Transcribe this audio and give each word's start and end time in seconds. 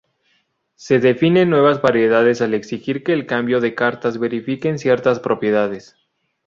Se 0.73 0.97
definen 0.97 1.51
nuevas 1.51 1.79
variedades 1.83 2.41
al 2.41 2.55
exigir 2.55 3.03
que 3.03 3.13
el 3.13 3.27
cambio 3.27 3.61
de 3.61 3.75
cartas 3.75 4.17
verifique 4.17 4.75
ciertas 4.79 5.19
propiedades. 5.19 5.95